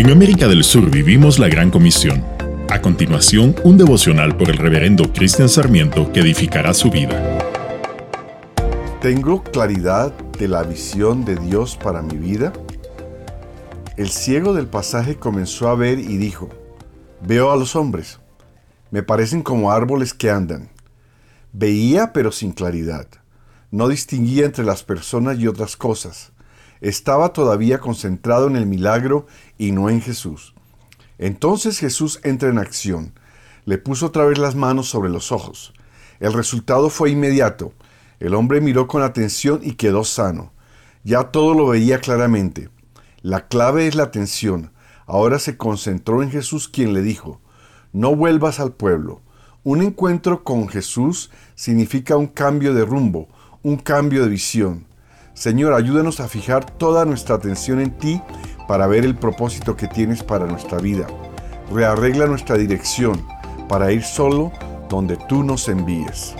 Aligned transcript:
En 0.00 0.08
América 0.10 0.48
del 0.48 0.64
Sur 0.64 0.90
vivimos 0.90 1.38
la 1.38 1.50
Gran 1.50 1.70
Comisión. 1.70 2.24
A 2.70 2.80
continuación, 2.80 3.54
un 3.64 3.76
devocional 3.76 4.34
por 4.34 4.48
el 4.48 4.56
reverendo 4.56 5.12
Cristian 5.12 5.50
Sarmiento 5.50 6.10
que 6.10 6.20
edificará 6.20 6.72
su 6.72 6.90
vida. 6.90 7.20
¿Tengo 9.02 9.42
claridad 9.42 10.10
de 10.38 10.48
la 10.48 10.62
visión 10.62 11.26
de 11.26 11.36
Dios 11.36 11.76
para 11.76 12.00
mi 12.00 12.16
vida? 12.16 12.54
El 13.98 14.08
ciego 14.08 14.54
del 14.54 14.68
pasaje 14.68 15.16
comenzó 15.16 15.68
a 15.68 15.74
ver 15.74 15.98
y 15.98 16.16
dijo, 16.16 16.48
veo 17.20 17.52
a 17.52 17.56
los 17.56 17.76
hombres, 17.76 18.20
me 18.90 19.02
parecen 19.02 19.42
como 19.42 19.70
árboles 19.70 20.14
que 20.14 20.30
andan. 20.30 20.70
Veía 21.52 22.14
pero 22.14 22.32
sin 22.32 22.52
claridad, 22.52 23.06
no 23.70 23.86
distinguía 23.86 24.46
entre 24.46 24.64
las 24.64 24.82
personas 24.82 25.38
y 25.38 25.46
otras 25.46 25.76
cosas 25.76 26.32
estaba 26.80 27.32
todavía 27.32 27.78
concentrado 27.78 28.46
en 28.46 28.56
el 28.56 28.66
milagro 28.66 29.26
y 29.58 29.72
no 29.72 29.90
en 29.90 30.00
Jesús. 30.00 30.54
Entonces 31.18 31.78
Jesús 31.78 32.20
entra 32.22 32.48
en 32.48 32.58
acción, 32.58 33.12
le 33.64 33.78
puso 33.78 34.06
otra 34.06 34.24
vez 34.24 34.38
las 34.38 34.54
manos 34.54 34.88
sobre 34.88 35.10
los 35.10 35.32
ojos. 35.32 35.74
El 36.18 36.32
resultado 36.32 36.90
fue 36.90 37.10
inmediato. 37.10 37.72
El 38.18 38.34
hombre 38.34 38.60
miró 38.60 38.86
con 38.86 39.02
atención 39.02 39.60
y 39.62 39.72
quedó 39.72 40.04
sano. 40.04 40.52
Ya 41.04 41.24
todo 41.24 41.54
lo 41.54 41.68
veía 41.68 42.00
claramente. 42.00 42.68
La 43.22 43.48
clave 43.48 43.86
es 43.86 43.94
la 43.94 44.04
atención. 44.04 44.72
Ahora 45.06 45.38
se 45.38 45.56
concentró 45.56 46.22
en 46.22 46.30
Jesús 46.30 46.68
quien 46.68 46.92
le 46.92 47.02
dijo, 47.02 47.40
no 47.92 48.14
vuelvas 48.14 48.60
al 48.60 48.72
pueblo. 48.72 49.22
Un 49.62 49.82
encuentro 49.82 50.44
con 50.44 50.68
Jesús 50.68 51.30
significa 51.54 52.16
un 52.16 52.28
cambio 52.28 52.74
de 52.74 52.84
rumbo, 52.84 53.28
un 53.62 53.76
cambio 53.76 54.22
de 54.22 54.30
visión. 54.30 54.86
Señor, 55.40 55.72
ayúdanos 55.72 56.20
a 56.20 56.28
fijar 56.28 56.66
toda 56.66 57.06
nuestra 57.06 57.36
atención 57.36 57.80
en 57.80 57.92
ti 57.92 58.20
para 58.68 58.86
ver 58.86 59.06
el 59.06 59.16
propósito 59.16 59.74
que 59.74 59.88
tienes 59.88 60.22
para 60.22 60.44
nuestra 60.44 60.76
vida. 60.80 61.06
Rearregla 61.72 62.26
nuestra 62.26 62.58
dirección 62.58 63.26
para 63.66 63.90
ir 63.90 64.02
solo 64.02 64.52
donde 64.90 65.16
tú 65.16 65.42
nos 65.42 65.66
envíes. 65.70 66.34